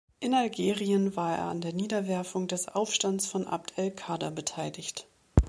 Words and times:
In 0.19 0.33
Algerien 0.33 1.15
war 1.15 1.37
er 1.37 1.43
an 1.45 1.61
der 1.61 1.73
Niederwerfung 1.73 2.47
des 2.47 2.67
Aufstands 2.67 3.27
von 3.27 3.45
Abd 3.45 3.73
el-Kader 3.77 4.31
beteiligt. 4.31 5.05